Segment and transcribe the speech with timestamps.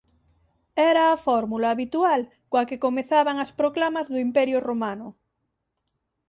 [0.91, 5.07] Era a fórmula habitual coa que comezaban as proclamas do Imperio Romano.